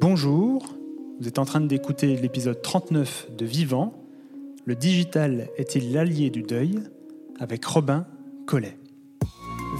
[0.00, 0.74] Bonjour,
[1.20, 3.92] vous êtes en train d'écouter l'épisode 39 de Vivant.
[4.64, 6.80] Le digital est-il l'allié du deuil?
[7.38, 8.06] Avec Robin
[8.46, 8.78] Collet.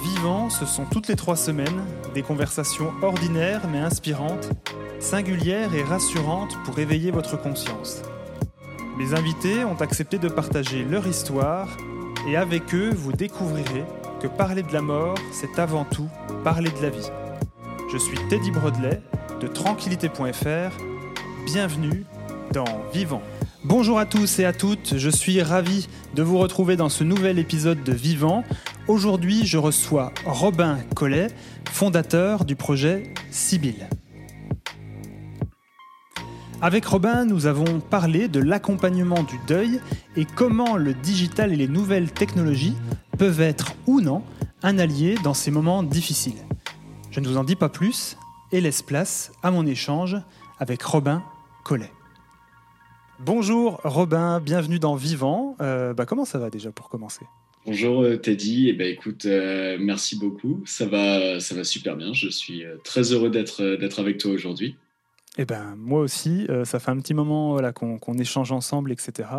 [0.04, 1.82] Vivant, ce sont toutes les trois semaines
[2.14, 4.50] des conversations ordinaires mais inspirantes,
[5.00, 8.02] singulières et rassurantes pour éveiller votre conscience.
[8.98, 11.76] Mes invités ont accepté de partager leur histoire
[12.28, 13.84] et avec eux, vous découvrirez
[14.20, 16.08] que parler de la mort, c'est avant tout
[16.44, 17.08] parler de la vie.
[17.92, 19.02] Je suis Teddy Brodelet
[19.42, 20.76] de tranquillité.fr.
[21.46, 22.04] Bienvenue
[22.52, 23.22] dans Vivant.
[23.64, 27.40] Bonjour à tous et à toutes, je suis ravi de vous retrouver dans ce nouvel
[27.40, 28.44] épisode de Vivant.
[28.86, 31.26] Aujourd'hui, je reçois Robin Collet,
[31.72, 33.88] fondateur du projet Sibylle.
[36.60, 39.80] Avec Robin, nous avons parlé de l'accompagnement du deuil
[40.16, 42.76] et comment le digital et les nouvelles technologies
[43.18, 44.22] peuvent être ou non
[44.62, 46.38] un allié dans ces moments difficiles.
[47.10, 48.16] Je ne vous en dis pas plus
[48.52, 50.16] et laisse place à mon échange
[50.58, 51.24] avec Robin
[51.64, 51.90] Collet.
[53.18, 55.56] Bonjour Robin, bienvenue dans Vivant.
[55.60, 57.24] Euh, bah, comment ça va déjà pour commencer?
[57.66, 60.60] Bonjour euh, Teddy, eh ben, écoute, euh, merci beaucoup.
[60.66, 62.12] Ça va, ça va super bien.
[62.12, 64.76] Je suis très heureux d'être d'être avec toi aujourd'hui.
[65.38, 69.30] Eh ben, moi aussi, euh, ça fait un petit moment voilà, qu'on échange ensemble, etc.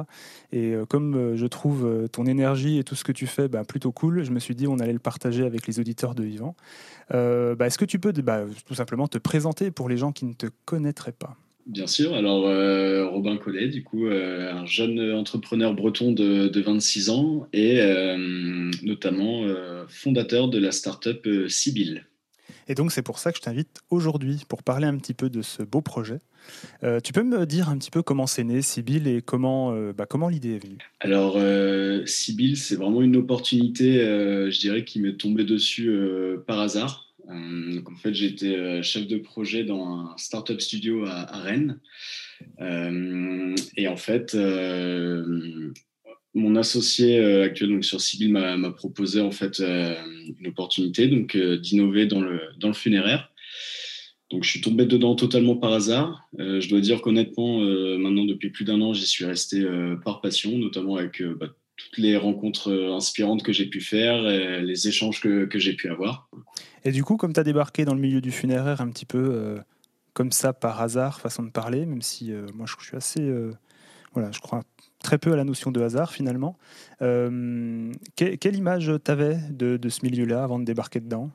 [0.52, 3.63] Et euh, comme euh, je trouve ton énergie et tout ce que tu fais bah,
[3.63, 6.55] plutôt cool, je me suis dit on allait le partager avec les auditeurs de Vivant.
[7.11, 10.33] Bah, est-ce que tu peux bah, tout simplement te présenter pour les gens qui ne
[10.33, 11.36] te connaîtraient pas?
[11.67, 12.14] Bien sûr.
[12.16, 12.41] Alors,
[13.11, 17.80] Robin Collet, du coup, un jeune entrepreneur breton de, de 26 ans et
[18.81, 19.44] notamment
[19.88, 22.05] fondateur de la start-up Sibyl.
[22.67, 25.41] Et donc c'est pour ça que je t'invite aujourd'hui pour parler un petit peu de
[25.41, 26.19] ce beau projet.
[26.83, 29.93] Euh, tu peux me dire un petit peu comment c'est né Sibyl et comment, euh,
[29.93, 30.77] bah, comment l'idée est venue?
[30.99, 35.91] Alors euh, Sibyl, c'est vraiment une opportunité, je dirais, qui m'est tombée dessus
[36.47, 37.13] par hasard.
[37.29, 41.79] en fait, j'étais chef de projet dans un startup studio à, à Rennes.
[42.59, 44.35] et en fait,
[46.34, 49.95] mon associé euh, actuel donc sur Sibyl m'a proposé en fait euh,
[50.39, 53.30] une opportunité donc euh, d'innover dans le dans le funéraire.
[54.32, 56.27] Donc je suis tombé dedans totalement par hasard.
[56.39, 57.60] je dois dire qu'honnêtement,
[57.99, 59.64] maintenant depuis plus d'un an, j'y suis resté
[60.04, 65.22] par passion, notamment avec bah, toutes les rencontres inspirantes que j'ai pu faire, les échanges
[65.22, 66.32] que, que j'ai pu avoir.
[66.83, 69.60] Et du coup, comme tu as débarqué dans le milieu du funéraire un petit peu
[70.14, 73.32] comme ça par hasard, façon de parler, même si moi je suis assez,
[74.13, 74.63] voilà, je crois
[74.99, 76.57] très peu à la notion de hasard finalement.
[77.01, 81.31] Euh, quelle image t'avais de, de ce milieu-là avant de débarquer dedans?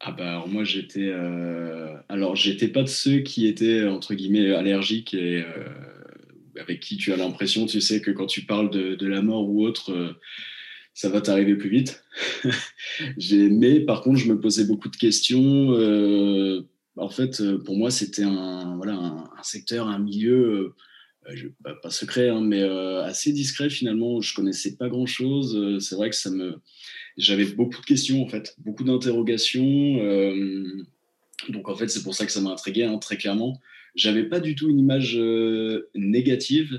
[0.00, 4.52] Ah bah alors moi j'étais euh, alors j'étais pas de ceux qui étaient entre guillemets
[4.54, 5.68] allergiques et euh,
[6.60, 9.48] avec qui tu as l'impression tu sais que quand tu parles de, de la mort
[9.48, 10.12] ou autre euh,
[10.94, 12.04] ça va t'arriver plus vite
[13.32, 15.72] mais par contre je me posais beaucoup de questions
[16.96, 20.74] en fait pour moi c'était un voilà un, un, secteur un milieu
[21.26, 24.20] euh, pas, secret, hein, mais euh, assez discret finalement.
[24.20, 25.56] Je connaissais pas grand chose.
[25.56, 26.56] Euh, c'est vrai que ça me,
[27.16, 29.96] j'avais beaucoup de questions en fait, beaucoup d'interrogations.
[31.48, 33.60] donc en fait, c'est pour ça que ça m'a intrigué hein, très clairement.
[33.94, 35.18] J'avais pas du tout une image
[35.94, 36.78] négative,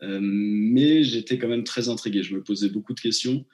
[0.00, 2.22] mais j'étais quand même très intrigué.
[2.22, 3.44] Je me posais beaucoup de questions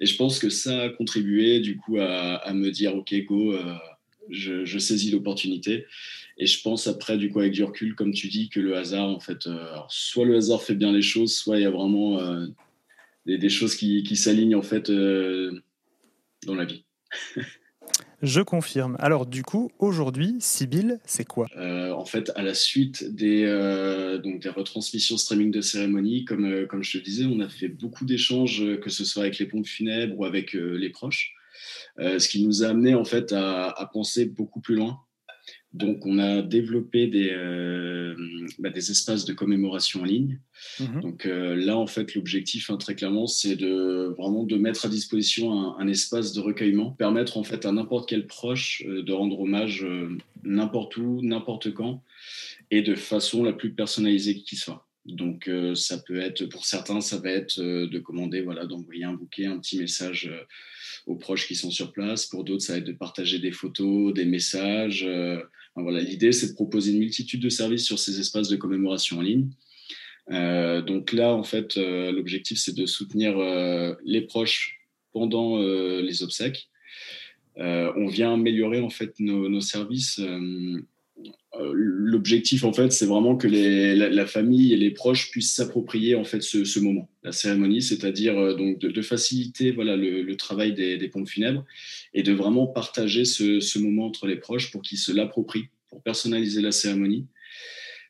[0.00, 3.54] et je pense que ça a contribué du coup à, à me dire ok go
[4.30, 5.86] je, saisis l'opportunité.
[6.38, 9.08] Et je pense après, du coup, avec du recul, comme tu dis, que le hasard,
[9.08, 12.20] en fait, euh, soit le hasard fait bien les choses, soit il y a vraiment
[12.20, 12.46] euh,
[13.24, 15.62] des, choses qui, s'alignent, en fait, euh,
[16.44, 16.84] dans la vie.
[18.22, 18.96] Je confirme.
[18.98, 21.48] Alors du coup, aujourd'hui, Sibyl, c'est quoi?
[21.54, 23.44] En fait, à la suite des,
[24.24, 28.06] donc des retransmissions streaming de cérémonie, comme, comme je te disais, on a fait beaucoup
[28.06, 31.35] d'échanges, que ce soit avec les pompes funèbres ou avec les proches.
[31.98, 35.00] Euh, ce qui nous a amené en fait à, penser beaucoup plus loin.
[35.72, 38.14] Donc, on a développé des, euh,
[38.58, 40.40] bah, des espaces de commémoration en ligne.
[40.80, 41.00] Mhm.
[41.02, 44.88] Donc euh, là, en fait, l'objectif, hein, très clairement, c'est de vraiment de mettre à
[44.88, 49.86] disposition un, espace de recueillement, permettre en fait à n'importe quel proche de rendre hommage
[50.44, 52.02] n'importe où, n'importe quand,
[52.70, 54.86] et de façon la plus personnalisée qui soit.
[55.04, 59.44] Donc ça peut être, pour certains, ça va être de commander, voilà, d'envoyer un bouquet,
[59.44, 60.30] un petit message
[61.06, 62.26] aux proches qui sont sur place.
[62.26, 65.04] Pour d'autres, ça va être de partager des photos, des messages.
[65.06, 65.40] Euh,
[65.76, 69.22] voilà, l'idée, c'est de proposer une multitude de services sur ces espaces de commémoration en
[69.22, 69.48] ligne.
[70.30, 73.36] Euh, donc là, en fait, euh, l'objectif, c'est de soutenir
[74.04, 74.80] les proches
[75.12, 76.68] pendant les obsèques.
[77.56, 80.20] on vient améliorer en fait nos, services
[81.72, 86.42] l'objectif, en fait, c'est vraiment que la, famille et les proches puissent s'approprier en fait
[86.42, 91.64] ce, moment, la cérémonie, c'est-à-dire euh, donc de, faciliter voilà le, travail des, pompes funèbres
[92.14, 96.60] et de vraiment partager ce, moment entre les proches pour qu'ils se l'approprient pour personnaliser
[96.62, 97.26] la cérémonie.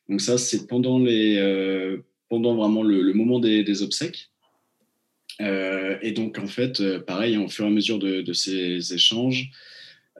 [0.08, 1.98] Donc ça, c'est pendant, les,
[2.28, 4.30] pendant vraiment le, moment des, obsèques.
[5.40, 9.50] et donc, en fait, pareil, au fur et à mesure de, ces échanges,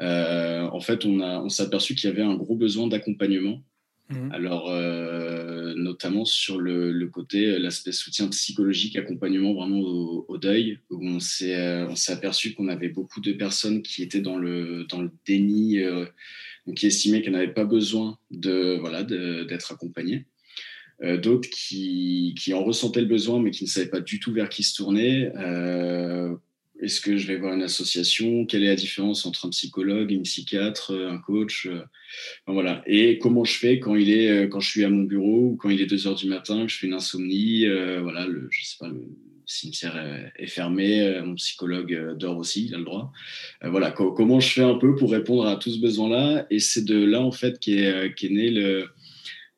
[0.01, 3.63] en fait, on, on s'est aperçu qu'il y avait un gros besoin d'accompagnement
[4.09, 4.31] Mmh.
[4.33, 11.05] Alors, euh, notamment sur le, côté, euh, l'aspect soutien psychologique, accompagnement vraiment au, deuil, où
[11.05, 14.85] on s'est, euh, on s'est aperçu qu'on avait beaucoup de personnes qui étaient dans le,
[14.85, 15.81] dans le déni,
[16.77, 20.27] qui estimaient qu'elles n'avaient pas besoin de, voilà, d'être accompagnées.
[21.03, 24.49] d'autres qui, qui, en ressentaient le besoin, mais qui ne savaient pas du tout vers
[24.49, 25.31] qui se tourner.
[26.81, 28.45] Est-ce que je vais voir une association?
[28.45, 31.69] Quelle est la différence entre un psychologue, une psychiatre, un coach
[32.47, 32.83] Voilà.
[32.87, 35.57] Et comment je fais quand il est, euh, quand je suis à mon bureau ou
[35.57, 38.49] quand il est 2 heures du matin, que je fais une insomnie euh, Voilà, le,
[38.51, 39.03] je sais pas, le
[39.47, 39.97] cimetière
[40.37, 43.13] est fermé, euh, mon psychologue dort aussi, il a le droit.
[43.63, 46.47] voilà, comment je fais un peu pour répondre à tout ce besoin-là?
[46.51, 48.89] Et c'est de là en fait qu'est est née le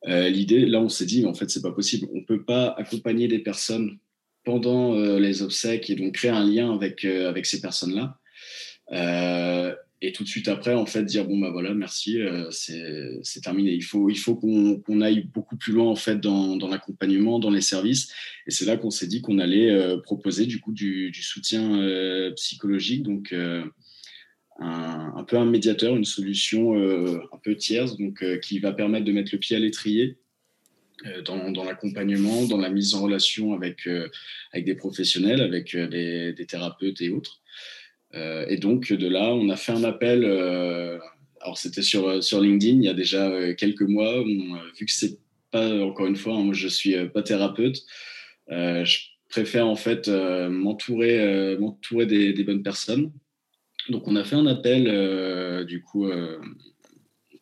[0.07, 0.67] l'idée.
[0.67, 2.07] Là, on s'est dit, mais en fait, c'est pas possible.
[2.15, 3.99] On peut pas accompagner des personnes
[4.49, 8.19] pendant euh, les obsèques et donc créer un lien avec, euh, avec ces personnes-là.
[8.93, 12.19] Euh, et tout de suite après, en fait, dire bon bah voilà, merci,
[12.51, 13.73] c'est terminé.
[13.73, 17.51] Il faut, il faut qu'on aille beaucoup plus loin en fait dans, dans l'accompagnement, dans
[17.51, 18.11] les services.
[18.47, 23.35] Et c'est là qu'on s'est dit qu'on allait proposer du coup du soutien psychologique, donc
[23.35, 23.73] un,
[24.61, 29.31] un, peu un médiateur, une solution un peu tierce, donc qui va permettre de mettre
[29.33, 30.17] le pied à l'étrier
[31.07, 34.09] euh, dans, l'accompagnement, dans la mise en relation avec, euh,
[34.53, 37.41] avec des professionnels, avec euh, des, thérapeutes et autres.
[38.15, 40.25] et donc, de là, on a fait un appel.
[41.41, 44.25] alors, c'était sur, sur LinkedIn il y a déjà quelques mois.
[44.25, 45.19] vu que c'est
[45.53, 47.85] pas, encore une fois, hein, moi, je suis pas thérapeute,
[48.49, 48.97] je
[49.29, 53.13] préfère en fait m'entourer m'entourer des, bonnes personnes.
[53.89, 56.11] Donc, on a fait un appel, du coup,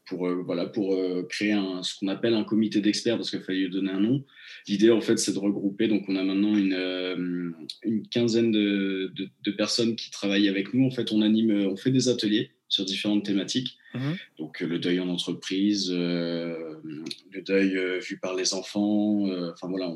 [0.07, 3.41] pour, euh, voilà, pour euh, créer un, ce qu'on appelle un comité d'experts, parce qu'il
[3.41, 4.25] fallait lui donner un nom.
[4.69, 5.89] L'idée, en fait, c'est de regrouper.
[5.89, 7.51] Donc, on a maintenant une, euh,
[7.83, 9.13] une quinzaine de,
[9.45, 10.87] de, personnes qui travaillent avec nous.
[10.87, 13.77] En fait, on anime, on fait des ateliers sur différentes thématiques.
[13.95, 14.17] Mhm.
[14.39, 19.25] Donc, le deuil en entreprise, le deuil vu par les enfants.
[19.53, 19.93] enfin, voilà.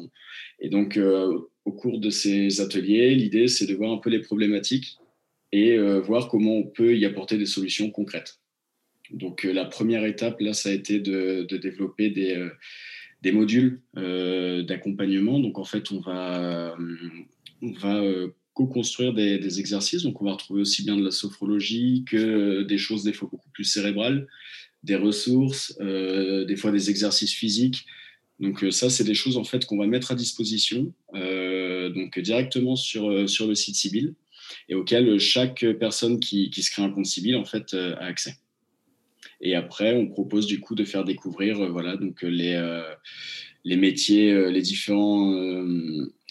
[0.61, 0.99] Et donc,
[1.65, 4.97] au cours de ces ateliers, l'idée, c'est de voir un peu les problématiques
[5.53, 8.40] et voir comment on peut y apporter des solutions concrètes.
[9.13, 14.63] Donc euh, la première étape, là, ça a été de, développer des, euh, modules euh,
[14.63, 15.39] d'accompagnement.
[15.39, 16.77] Donc en fait, on va,
[17.63, 18.03] on va
[18.55, 20.03] co-construire des, exercices.
[20.03, 23.51] Donc on va retrouver aussi bien de la sophrologie que des choses des fois beaucoup
[23.51, 24.27] plus cérébrales,
[24.83, 27.87] des ressources, des fois des exercices physiques.
[28.39, 33.29] Donc ça, c'est des choses en fait qu'on va mettre à disposition donc directement sur,
[33.29, 34.15] sur le site Sibyl
[34.69, 38.37] et auquel chaque personne qui, qui se crée un compte Sibyl en fait a accès.
[39.41, 42.83] Et après, on propose du coup de faire découvrir euh, voilà, donc, euh, les, euh,
[43.65, 45.35] les métiers, les, différents,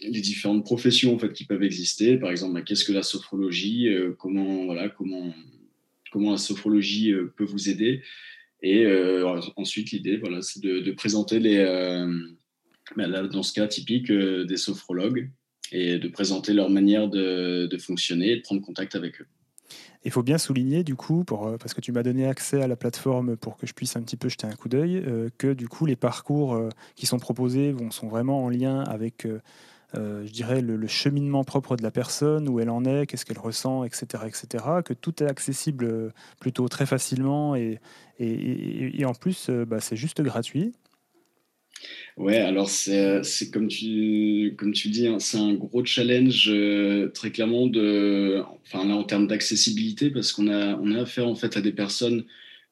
[0.02, 2.18] les différentes professions en fait, qui peuvent exister.
[2.18, 5.32] Par exemple, bah, qu'est-ce que la sophrologie comment, voilà, comment,
[6.12, 8.02] comment la sophrologie peut vous aider
[8.64, 8.88] Et
[9.58, 11.64] ensuite, l'idée, voilà, c'est de, présenter les,
[12.96, 15.30] bah, dans ce cas typique, des sophrologues
[15.72, 19.28] et de présenter leur manière de, de fonctionner et de prendre contact avec eux.
[20.06, 22.78] Il faut bien souligner, du coup, euh, parce que tu m'as donné accès à la
[22.78, 25.68] plateforme pour que je puisse un petit peu jeter un coup d'œil, euh, que du
[25.68, 29.27] coup, les parcours euh, qui sont proposés sont vraiment en lien avec,
[29.94, 33.84] je dirais, le, cheminement propre de la personne, où elle en est, qu'est-ce qu'elle ressent,
[33.84, 37.79] etc., etc., que tout est accessible plutôt très facilement et
[39.06, 40.74] en plus, bah, c'est juste gratuit.
[42.19, 44.53] Ouais, alors c'est comme tu,
[44.89, 50.09] dis, hein, c'est un gros challenge euh, très clairement de, enfin là en termes d'accessibilité
[50.09, 52.25] parce qu'on a, affaire en fait à des personnes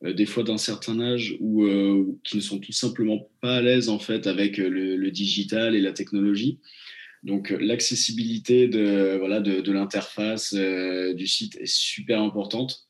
[0.04, 3.62] euh, des fois d'un certain âge ou euh, qui ne sont tout simplement pas à
[3.62, 6.60] l'aise en fait avec le, digital et la technologie.
[7.24, 12.88] Donc l'accessibilité de l'interface du site est super importante.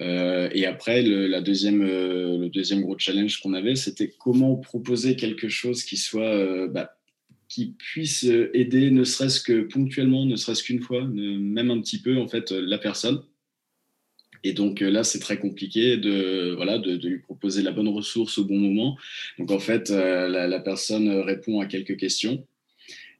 [0.00, 4.56] Euh, et après, le, la deuxième, euh, le deuxième gros challenge qu'on avait, c'était comment
[4.56, 6.96] proposer quelque chose qui soit, euh, bah,
[7.48, 12.18] qui puisse aider, ne serait-ce que ponctuellement, ne serait-ce qu'une fois, même un petit peu,
[12.18, 13.22] en fait, la personne.
[14.42, 18.44] Et donc là, c'est très compliqué de, voilà, de, lui proposer la bonne ressource au
[18.44, 18.96] bon moment.
[19.38, 22.44] Donc en fait, la, la personne répond à quelques questions.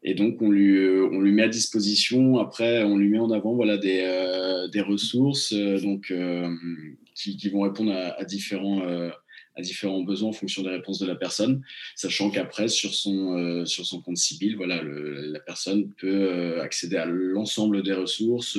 [0.08, 3.32] Et donc, on lui, euh, on lui met à disposition, après, on lui met en
[3.32, 6.14] avant voilà, des, euh, des ressources euh, donc,
[7.14, 8.82] qui, vont répondre à, différents,
[9.56, 11.62] à différents besoins en fonction des réponses de la personne,
[11.96, 17.82] sachant qu'après, sur, son sur son compte civil, voilà, la personne peut accéder à l'ensemble
[17.82, 18.58] des ressources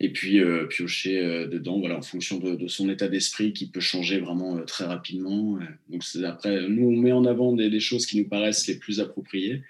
[0.00, 4.62] et puis piocher dedans, voilà, en fonction de, son état d'esprit qui peut changer vraiment
[4.62, 5.58] très rapidement.
[5.88, 9.62] Donc après, nous on met en avant des, choses qui nous paraissent les plus appropriées,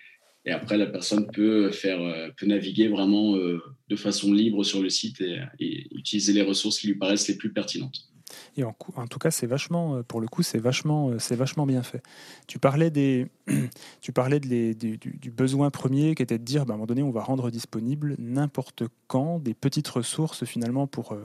[0.45, 1.99] et après la personne peut faire,
[2.37, 6.95] peut naviguer vraiment de façon libre sur le site et, utiliser les ressources qui lui
[6.95, 8.09] paraissent les plus pertinentes.
[8.57, 8.73] Et en,
[9.09, 12.03] tout cas, c'est vachement, euh, pour le coup, c'est vachement, euh, vachement bien fait.
[12.47, 13.27] Tu parlais, des,
[14.01, 17.03] tu parlais de du, besoin premier qui était de dire, bah, à un moment donné,
[17.03, 21.25] on va rendre disponible n'importe quand des petites ressources finalement pour, euh,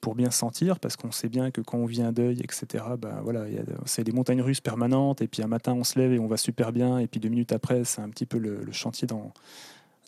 [0.00, 3.20] pour bien sentir, parce qu'on sait bien que quand on vit un deuil, etc., bah,
[3.22, 3.44] voilà,
[3.84, 6.36] c'est des montagnes russes permanentes, et puis un matin on se lève et on va
[6.36, 9.32] super bien, et puis deux minutes après, c'est un petit peu le, chantier dans,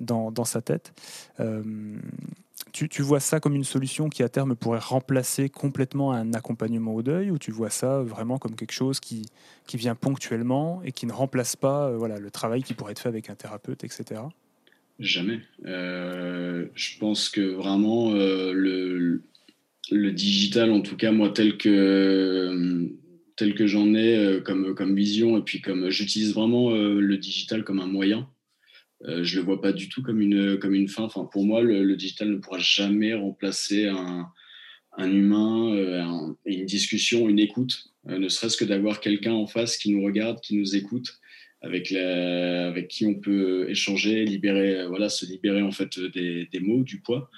[0.01, 0.93] dans, dans sa tête.
[2.73, 7.03] Tu, vois ça comme une solution qui à terme pourrait remplacer complètement un accompagnement au
[7.03, 9.27] deuil ou tu vois ça vraiment comme quelque chose qui,
[9.67, 13.01] qui vient ponctuellement et qui ne remplace pas euh, voilà, le travail qui pourrait être
[13.01, 14.21] fait avec un thérapeute, etc.
[15.01, 15.41] Jamais.
[15.65, 19.23] Euh, je pense que vraiment euh, le,
[19.91, 22.89] le, digital, en tout cas moi tel que,
[23.37, 27.81] tel que j'en ai comme, comme vision et puis comme j'utilise vraiment le digital comme
[27.81, 28.29] un moyen
[29.07, 31.05] euh, je le vois pas du tout comme une, comme une fin.
[31.05, 34.29] Enfin, pour moi, le, digital ne pourra jamais remplacer un,
[34.97, 36.05] un humain euh,
[36.45, 40.41] une discussion, une écoute, euh, ne serait-ce que d'avoir quelqu'un en face qui nous regarde,
[40.41, 41.19] qui nous écoute,
[41.63, 46.83] avec, avec qui on peut échanger, libérer, voilà, se libérer en fait des, des mots,
[46.83, 47.31] du poids.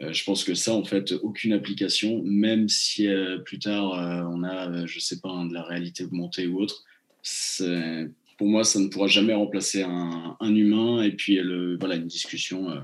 [0.00, 3.06] Je pense que ça, en fait, aucune application, même si
[3.44, 3.92] plus tard
[4.32, 6.84] on a, je sais pas, de la réalité augmentée ou autre,
[8.40, 12.70] pour moi, ça ne pourra jamais remplacer un, humain et puis le, voilà, une discussion.
[12.70, 12.80] Euh.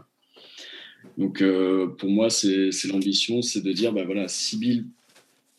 [1.16, 4.84] Donc, euh, pour moi, c'est l'ambition, c'est de dire, bah, voilà, Sibyl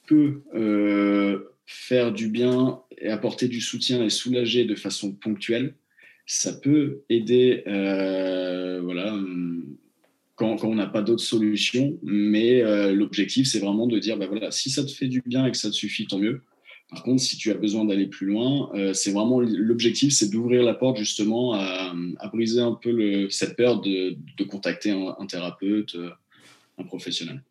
[0.05, 5.73] peut euh, faire du bien et apporter du soutien et soulager de façon ponctuelle.
[6.27, 9.19] Ça peut aider, voilà,
[10.37, 11.97] quand, quand on n'a pas d'autres solutions.
[12.01, 12.61] Mais
[12.93, 15.57] l'objectif, c'est vraiment de dire, bah, voilà, si ça te fait du bien et que
[15.57, 16.41] ça te suffit, tant mieux.
[16.89, 20.63] Par contre, si tu as besoin d'aller plus loin, euh, c'est vraiment l'objectif, c'est d'ouvrir
[20.63, 21.93] la porte justement à,
[22.31, 24.15] briser un peu le, cette peur de,
[24.47, 26.11] contacter un, thérapeute, euh,
[26.77, 27.43] un professionnel.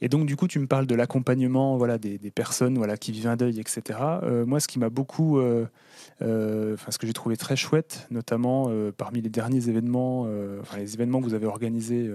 [0.00, 3.26] Et donc, du coup, tu me parles de l'accompagnement voilà, des, personnes voilà, qui vivent
[3.26, 3.98] un deuil, etc.
[4.22, 5.40] Euh, moi, ce qui m'a beaucoup.
[5.40, 10.26] enfin, ce que j'ai trouvé très chouette, notamment parmi les derniers événements,
[10.60, 12.10] enfin, les événements que vous avez organisés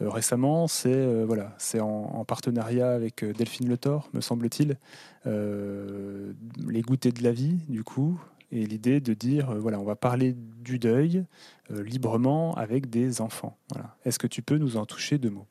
[0.00, 4.78] récemment, c'est voilà, en, en, partenariat avec Delphine Le Thor, me semble-t-il,
[5.26, 6.32] euh,
[6.68, 8.20] les goûters de la vie, du coup,
[8.50, 11.24] et l'idée de dire, euh, voilà, on va parler du deuil
[11.70, 13.58] euh, librement avec des enfants.
[13.72, 13.96] Voilà.
[14.04, 15.46] Est-ce que tu peux nous en toucher deux mots?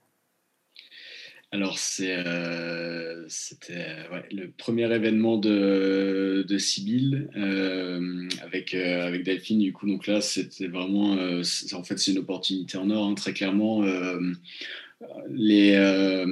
[1.57, 2.23] Alors, c'était
[4.31, 7.29] le premier événement de, de Sibyl
[8.43, 9.59] avec, avec Delphine.
[9.59, 13.33] Du coup, donc là, c'était vraiment, en fait, c'est une opportunité en or, hein, très
[13.33, 13.83] clairement
[15.29, 16.25] les, euh,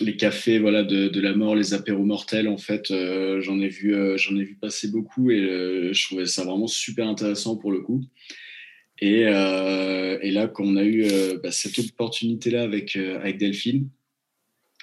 [0.00, 3.68] les cafés voilà, de, de, la mort, les apéros mortels, en fait, euh, j'en ai,
[3.68, 7.72] vu, euh, j'en ai vu passer beaucoup et je trouvais ça vraiment super intéressant pour
[7.72, 8.04] le coup.
[9.00, 11.04] Et, et là, quand on a eu
[11.42, 13.90] bah, cette opportunité-là avec, avec Delphine,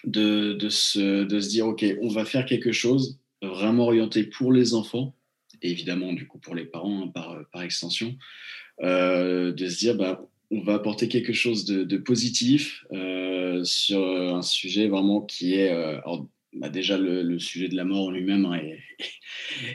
[0.05, 4.51] de, de, se, de se dire, OK, on va faire quelque chose vraiment orienté pour
[4.51, 5.15] les enfants,
[5.61, 8.15] et évidemment, du coup, pour les parents hein, par, par extension,
[8.81, 14.87] de se dire, bah, on va apporter quelque chose de, positif euh, sur un sujet
[14.87, 15.97] vraiment qui est euh,
[16.53, 18.59] bah, déjà le, sujet de la mort en lui-même hein,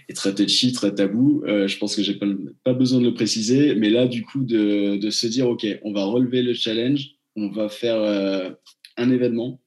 [0.09, 1.43] est, très touchy, très tabou.
[1.47, 2.27] Euh, je pense que j'ai pas,
[2.65, 6.05] pas besoin de le préciser, mais là du coup de, se dire ok, on va
[6.05, 8.57] relever le challenge, on va faire
[8.97, 9.61] un événement,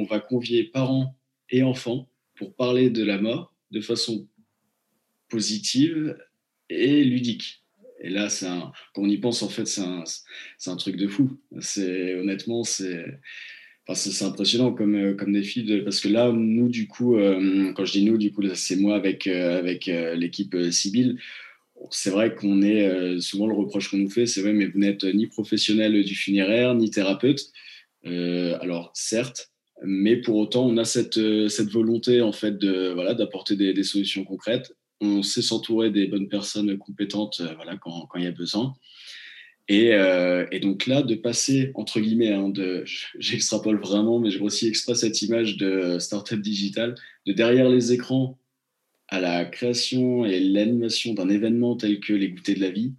[0.00, 1.16] on va convier parents
[1.50, 4.26] et enfants pour parler de la mort de façon
[5.28, 6.16] positive
[6.68, 7.62] et ludique.
[8.00, 8.28] Et là,
[8.94, 10.04] quand on y pense, en fait, c'est un,
[10.66, 11.38] un, truc de fou.
[11.78, 13.04] Honnêtement, c'est
[13.86, 17.84] enfin, impressionnant comme, euh, comme défi de, parce que là, nous, du coup, euh, quand
[17.84, 21.18] je dis nous, du coup, c'est moi avec, euh, avec l'équipe Sibyl.
[21.90, 25.02] C'est vrai qu'on est souvent le reproche qu'on nous fait, c'est vrai, mais vous n'êtes
[25.02, 27.50] ni professionnel du funéraire ni thérapeute.
[28.04, 29.51] alors certes,
[29.84, 34.24] mais pour autant, on a cette, cette volonté en fait de voilà d'apporter des, solutions
[34.24, 38.74] concrètes on sait s'entourer des bonnes personnes compétentes euh, voilà, quand, il y a besoin.
[39.70, 42.52] Euh, et, donc là, de passer, entre guillemets, hein,
[43.18, 46.94] j'extrapole vraiment, mais je aussi exprès cette image de startup digital,
[47.26, 48.38] de derrière les écrans
[49.08, 52.92] à la création et l'animation d'un événement tel que les goûters de la vie.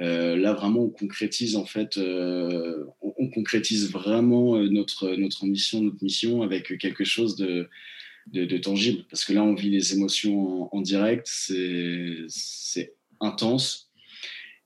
[0.00, 6.42] Euh, là, vraiment, on concrétise en fait, on, concrétise vraiment notre, notre ambition, notre mission
[6.42, 7.68] avec quelque chose de,
[8.58, 9.04] tangible.
[9.10, 13.90] Parce que là, on vit les émotions en, direct, c'est intense.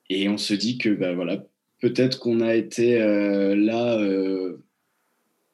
[0.09, 1.45] Et on se dit que bah, voilà,
[1.80, 4.62] peut-être qu'on a été euh, là euh,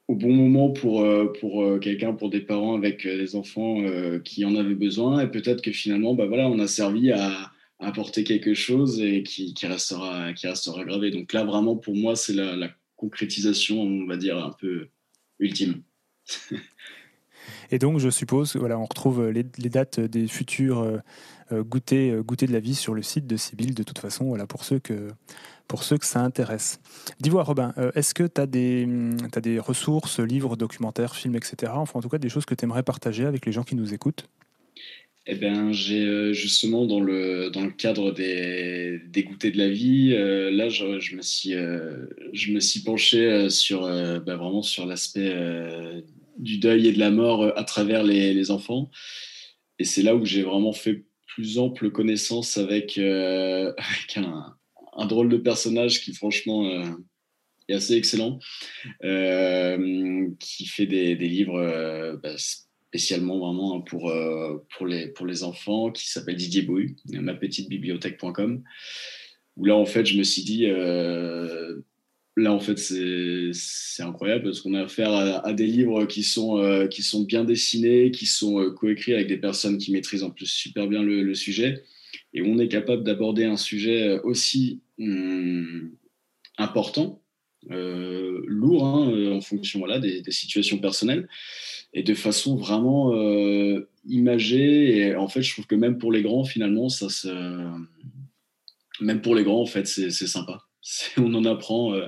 [0.09, 1.07] au bon moment pour,
[1.41, 3.83] pour quelqu'un, pour des parents avec des enfants
[4.25, 5.21] qui en avaient besoin.
[5.23, 7.52] Et peut-être que finalement, bah voilà, on a servi à,
[7.83, 11.11] apporter quelque chose et qui, restera, qui restera gravé.
[11.11, 14.89] Donc là, vraiment, pour moi, c'est la, concrétisation, on va dire, un peu
[15.41, 15.83] ultime.
[17.73, 20.99] Et donc, je suppose, voilà, on retrouve les, dates des futurs euh,
[21.51, 24.27] euh, goûters, euh, goûters de la vie sur le site de Sibyl, de toute façon,
[24.27, 25.09] voilà, pour ceux que,
[25.67, 26.81] pour ceux que ça intéresse.
[27.19, 32.03] Dis-moi, Robin, est-ce que tu as, as des ressources, livres, documentaires, films, etc., enfin, en
[32.03, 34.29] tout cas, des choses que tu aimerais partager avec les gens qui nous écoutent?
[35.26, 40.11] Eh bien, j'ai justement dans le, dans le cadre des, des goûters de la vie,
[40.11, 41.52] là, je, je, me suis,
[42.33, 45.33] je me suis penché sur bah, vraiment sur l'aspect
[46.38, 48.91] du deuil et de la mort euh, à travers les, enfants.
[49.79, 53.73] Et c'est là où j'ai vraiment fait plus ample connaissance avec, euh,
[54.17, 56.85] un, drôle de personnage qui, franchement, euh,
[57.69, 58.38] est assez excellent,
[59.00, 62.35] qui fait des, livres bah,
[62.93, 64.13] spécialement vraiment pour,
[64.77, 68.63] pour, les, pour les enfants, qui s'appelle Didier Bouy, ma petite bibliothèque.com,
[69.57, 70.67] où là, en fait, je me suis dit
[72.37, 76.87] Là, en fait, c'est incroyable parce qu'on a affaire à, des livres qui sont, euh,
[76.87, 80.47] qui sont bien dessinés, qui sont euh, coécrits avec des personnes qui maîtrisent en plus
[80.47, 81.85] super bien le, sujet.
[82.33, 85.93] Et on est capable d'aborder un sujet euh, aussi hum,
[86.57, 87.23] important,
[87.69, 91.29] lourd, hein, en fonction voilà, des, situations personnelles,
[91.95, 93.13] et de façon vraiment
[94.07, 94.97] imagée.
[94.97, 97.29] Et en fait, je trouve que même pour les grands, finalement, ça se...
[99.01, 100.63] Même pour les grands, en fait, c'est sympa.
[101.17, 102.07] on en apprend, euh,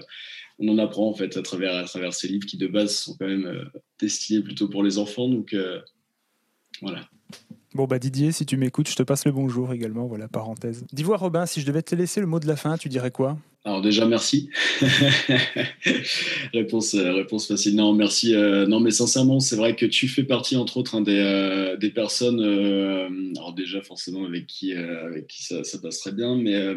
[0.58, 3.16] on en apprend en fait à travers, à travers ces livres qui de base sont
[3.18, 3.64] quand même euh,
[4.00, 5.28] destinés plutôt pour les enfants.
[5.28, 5.80] Donc euh,
[6.80, 7.08] voilà.
[7.74, 10.84] Bon bah Didier, si tu m'écoutes, je te passe le bonjour également, voilà, parenthèse.
[10.92, 13.36] Dis-moi Robin, si je devais te laisser le mot de la fin, tu dirais quoi?
[13.64, 14.48] Alors déjà merci.
[16.54, 17.74] réponse, réponse facile.
[17.74, 18.32] Non, merci.
[18.34, 22.40] non mais sincèrement, c'est vrai que tu fais partie entre autres des, des, personnes,
[23.36, 26.76] alors déjà forcément avec qui, avec qui ça, passe très bien, mais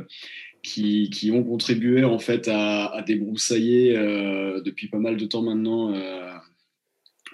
[0.68, 6.37] qui, ont contribué en fait à, débroussailler euh, depuis pas mal de temps maintenant euh,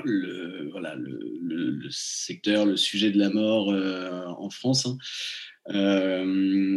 [0.03, 4.87] le, voilà, le, secteur, le sujet de la mort euh, en France.
[5.67, 6.25] Hein.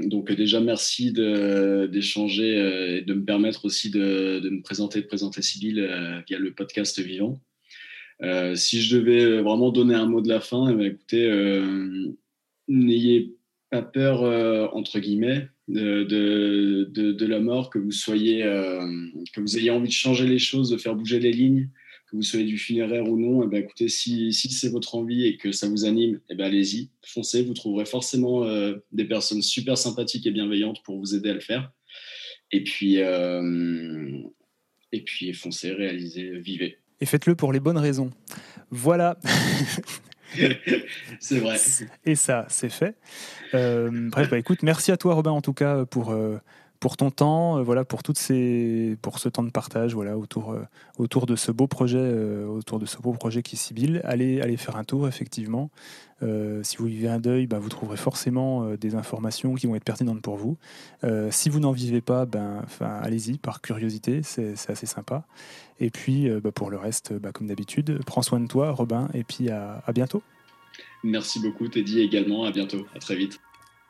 [0.05, 5.89] donc déjà merci d'échanger et de me permettre aussi de, me présenter, de présenter Sybille
[6.29, 7.41] via le podcast Vivant.
[8.55, 11.63] si je devais vraiment donner un mot de la fin, eh ben, écoutez,
[12.69, 13.35] n'ayez
[13.71, 14.23] pas peur
[14.75, 18.87] entre guillemets de, de, la mort, que vous soyez, euh,
[19.33, 21.69] que vous ayez envie de changer les choses, de faire bouger les lignes,
[22.17, 24.95] que vous soyez du funéraire ou non, et eh ben, écoutez, si, si c'est votre
[24.95, 28.77] envie et que ça vous anime, et eh ben, allez-y, foncez, vous trouverez forcément euh,
[28.93, 31.73] des personnes super sympathiques et bienveillantes pour vous aider à le faire.
[32.53, 34.23] Et puis, euh,
[34.93, 36.79] et puis foncez, réalisez, vivez.
[37.01, 38.11] Et faites-le pour les bonnes raisons.
[38.71, 39.19] Voilà.
[41.21, 41.57] c'est vrai.
[42.05, 42.97] Et ça, c'est fait.
[43.55, 46.17] Euh, bref, bah, écoute, merci à toi, Robin, en tout cas, pour,
[46.81, 50.57] pour ton temps, euh, voilà, pour, toutes ces, pour ce temps de partage voilà, autour,
[50.99, 51.99] autour de ce beau projet,
[52.45, 54.05] autour de ce beau projet qui est.
[54.05, 55.71] Allez, allez faire un tour, effectivement.
[56.21, 60.23] si vous vivez un deuil, bah, vous trouverez forcément des informations qui vont être pertinentes
[60.23, 60.57] pour vous.
[61.31, 65.25] si vous n'en vivez pas, ben, allez-y par curiosité, c'est assez sympa.
[65.81, 69.25] Et puis, bah, pour le reste, bah, comme d'habitude, prends soin de toi, Robin, et
[69.25, 70.23] puis à, à bientôt.
[71.05, 72.45] Merci beaucoup, Teddy, également.
[72.45, 72.87] À bientôt.
[72.95, 73.41] À très vite.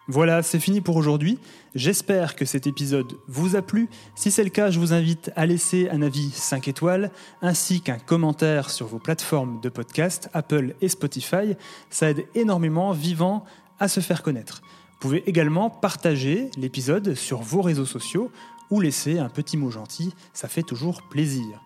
[0.08, 1.40] Voilà, c'est fini pour aujourd'hui.
[1.74, 3.88] J'espère que cet épisode vous a plu.
[4.14, 7.10] Si c'est le cas, je vous invite à laisser un avis 5 étoiles
[7.42, 11.56] ainsi qu'un commentaire sur vos plateformes de podcast, Apple et Spotify.
[11.90, 13.44] Ça aide énormément Vivant
[13.80, 14.62] à se faire connaître.
[14.62, 18.30] Vous pouvez également partager l'épisode sur vos réseaux sociaux
[18.70, 21.60] ou laisser un petit mot gentil, ça fait toujours plaisir.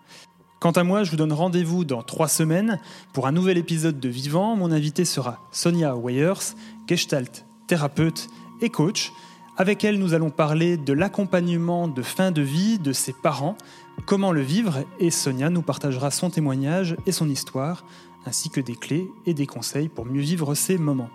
[0.59, 2.79] Quant à moi, je vous donne rendez-vous dans trois semaines
[3.13, 4.55] pour un nouvel épisode de Vivant.
[4.55, 6.55] Mon invité sera Sonia Weyers,
[6.87, 8.27] Gestalt thérapeute
[8.59, 9.13] et coach.
[9.55, 13.55] Avec elle, nous allons parler de l'accompagnement de fin de vie de ses parents,
[14.05, 17.85] comment le vivre, et Sonia nous partagera son témoignage et son histoire,
[18.25, 21.09] ainsi que des clés et des conseils pour mieux vivre ces moments.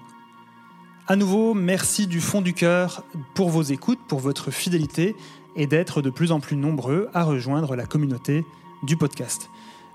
[1.06, 5.14] À nouveau, merci du fond du cœur pour vos écoutes, pour votre fidélité
[5.56, 8.46] et d'être de plus en plus nombreux à rejoindre la communauté
[8.82, 9.50] du podcast.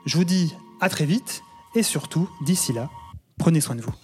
[0.05, 1.41] Je vous dis à très vite
[1.73, 2.91] et surtout, d'ici là,
[3.39, 3.95] prenez soin de vous.